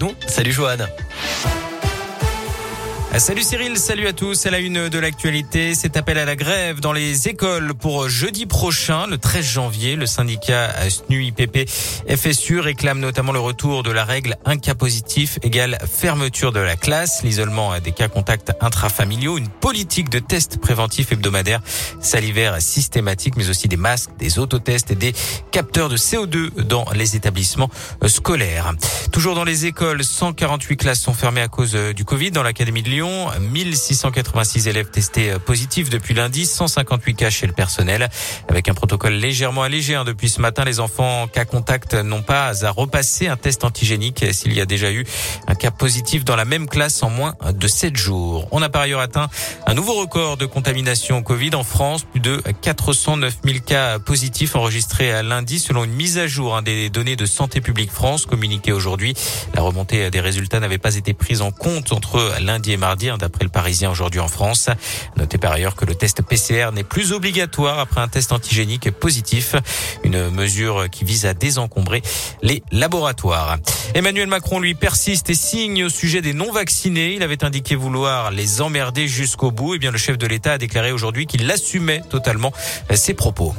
[0.00, 0.86] Non, salut Joanne.
[3.10, 4.44] Ah, salut Cyril, salut à tous.
[4.44, 8.44] À la une de l'actualité, cet appel à la grève dans les écoles pour jeudi
[8.44, 9.96] prochain, le 13 janvier.
[9.96, 11.66] Le syndicat SNU-IPP
[12.06, 16.76] FSU réclame notamment le retour de la règle un cas positif égale fermeture de la
[16.76, 21.62] classe, l'isolement des cas contacts intrafamiliaux, une politique de tests préventifs hebdomadaires,
[22.02, 25.14] salivaires systématiques, mais aussi des masques, des autotests et des
[25.50, 27.70] capteurs de CO2 dans les établissements
[28.06, 28.74] scolaires.
[29.12, 32.90] Toujours dans les écoles, 148 classes sont fermées à cause du Covid dans l'académie de
[32.90, 32.97] Lyon.
[33.02, 38.08] 1686 élèves testés euh, positifs depuis lundi, 158 cas chez le personnel.
[38.48, 42.64] Avec un protocole légèrement allégé hein, depuis ce matin, les enfants cas contact n'ont pas
[42.64, 45.04] à repasser un test antigénique s'il y a déjà eu
[45.46, 48.48] un cas positif dans la même classe en moins de 7 jours.
[48.50, 49.28] On a par ailleurs atteint
[49.66, 54.56] un nouveau record de contamination au Covid en France, plus de 409 000 cas positifs
[54.56, 58.26] enregistrés à lundi selon une mise à jour hein, des données de Santé publique France
[58.26, 59.14] communiquées aujourd'hui.
[59.54, 63.44] La remontée des résultats n'avait pas été prise en compte entre lundi et mardi d'après
[63.44, 64.68] le Parisien aujourd'hui en France.
[65.16, 69.54] Notez par ailleurs que le test PCR n'est plus obligatoire après un test antigénique positif,
[70.04, 72.02] une mesure qui vise à désencombrer
[72.42, 73.58] les laboratoires.
[73.94, 77.14] Emmanuel Macron, lui, persiste et signe au sujet des non-vaccinés.
[77.14, 79.74] Il avait indiqué vouloir les emmerder jusqu'au bout.
[79.74, 82.52] Et eh bien, le chef de l'État a déclaré aujourd'hui qu'il assumait totalement
[82.94, 83.54] ses propos.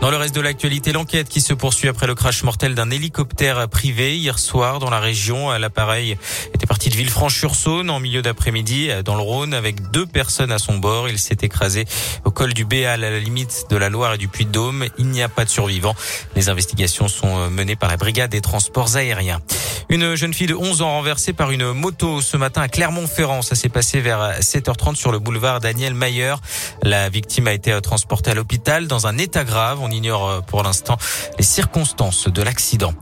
[0.00, 3.68] Dans le reste de l'actualité, l'enquête qui se poursuit après le crash mortel d'un hélicoptère
[3.68, 5.50] privé hier soir dans la région.
[5.58, 6.16] L'appareil
[6.54, 10.78] était parti de Villefranche-sur-Saône en milieu d'après-midi dans le Rhône avec deux personnes à son
[10.78, 11.08] bord.
[11.08, 11.84] Il s'est écrasé
[12.24, 14.86] au col du Béal à la limite de la Loire et du Puy-de-Dôme.
[14.98, 15.96] Il n'y a pas de survivants.
[16.36, 19.40] Les investigations sont menées par la brigade des transports aériens.
[19.90, 23.40] Une jeune fille de 11 ans renversée par une moto ce matin à Clermont-Ferrand.
[23.40, 26.34] Ça s'est passé vers 7h30 sur le boulevard Daniel Mayer.
[26.82, 29.78] La victime a été transportée à l'hôpital dans un état grave.
[29.80, 30.98] On ignore euh, pour l'instant
[31.38, 32.92] les circonstances de l'accident.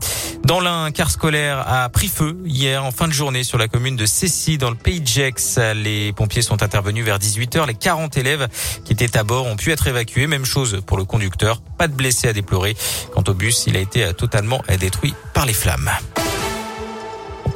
[0.45, 3.97] Dans l'un, car scolaire a pris feu hier en fin de journée sur la commune
[3.97, 5.59] de Cessy dans le pays de Gex.
[5.75, 7.67] Les pompiers sont intervenus vers 18h.
[7.67, 8.47] Les 40 élèves
[8.85, 10.25] qui étaient à bord ont pu être évacués.
[10.25, 11.61] Même chose pour le conducteur.
[11.77, 12.77] Pas de blessés à déplorer.
[13.13, 15.91] Quant au bus, il a été totalement détruit par les flammes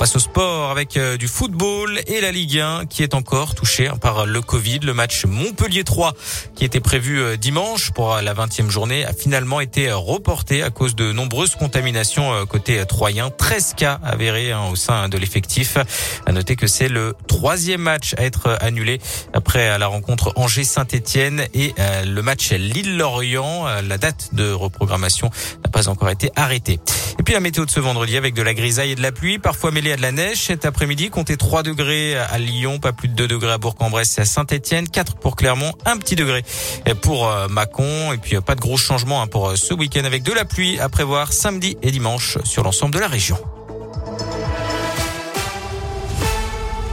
[0.01, 3.87] passe au sport avec euh, du football et la Ligue 1 qui est encore touchée
[3.87, 4.79] hein, par le Covid.
[4.79, 6.15] Le match Montpellier 3
[6.55, 10.71] qui était prévu euh, dimanche pour euh, la 20e journée a finalement été reporté à
[10.71, 13.29] cause de nombreuses contaminations côté troyen.
[13.29, 15.77] 13 cas avérés hein, au sein de l'effectif.
[16.25, 18.99] À noter que c'est le troisième match à être annulé
[19.33, 21.75] après la rencontre Angers-Saint-Etienne et
[22.05, 23.65] le match Lille-Lorient.
[23.87, 25.29] La date de reprogrammation
[25.63, 26.79] n'a pas encore été arrêtée.
[27.19, 29.37] Et puis la météo de ce vendredi avec de la grisaille et de la pluie,
[29.37, 30.45] parfois mêlée de la neige.
[30.45, 34.21] Cet après-midi, comptez 3 degrés à Lyon, pas plus de 2 degrés à Bourg-en-Bresse et
[34.21, 36.43] à Saint-Etienne, 4 pour Clermont, un petit degré
[37.01, 38.13] pour euh, Mâcon.
[38.13, 40.45] Et puis euh, pas de gros changements hein, pour euh, ce week-end avec de la
[40.45, 43.37] pluie à prévoir samedi et dimanche sur l'ensemble de la région.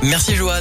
[0.03, 0.57] Merci Joanne.